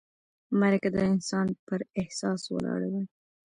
مرکه 0.59 0.89
د 0.95 0.97
انسان 1.11 1.47
پر 1.67 1.79
احساس 2.01 2.41
ولاړه 2.53 2.87
وي. 2.93 3.03